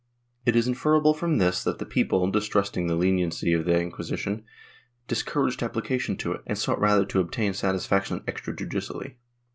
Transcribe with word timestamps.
^ 0.01 0.03
It 0.47 0.55
is 0.55 0.67
inferable 0.67 1.13
from 1.13 1.37
this, 1.37 1.63
that 1.63 1.77
the 1.77 1.85
people, 1.85 2.27
distrusting 2.31 2.87
the 2.87 2.95
leniency 2.95 3.53
of 3.53 3.65
the 3.65 3.79
Inquisition, 3.79 4.43
discouraged 5.07 5.61
application 5.61 6.17
to 6.17 6.31
it, 6.31 6.41
and 6.47 6.57
sought 6.57 6.79
rather 6.79 7.05
to 7.05 7.19
obtain 7.19 7.53
satisfaction 7.53 8.23
extra 8.27 8.55
judicially. 8.55 9.19